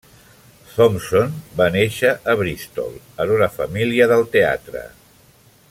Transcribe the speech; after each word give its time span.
Thompson 0.77 1.35
va 1.59 1.67
néixer 1.75 2.13
a 2.33 2.35
Bristol 2.41 2.97
en 3.25 3.35
una 3.37 3.53
família 3.59 4.09
del 4.15 4.27
teatre. 4.37 4.83